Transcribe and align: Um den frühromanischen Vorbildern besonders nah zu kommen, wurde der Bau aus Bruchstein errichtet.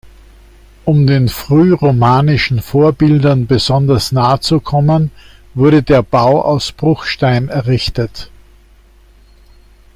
Um 0.83 1.05
den 1.05 1.29
frühromanischen 1.29 2.59
Vorbildern 2.59 3.45
besonders 3.45 4.11
nah 4.11 4.41
zu 4.41 4.59
kommen, 4.59 5.11
wurde 5.53 5.83
der 5.83 6.01
Bau 6.01 6.41
aus 6.41 6.71
Bruchstein 6.71 7.49
errichtet. 7.49 8.31